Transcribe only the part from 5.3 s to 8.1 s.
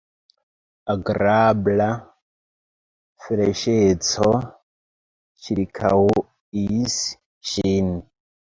ĉirkaŭis ŝin.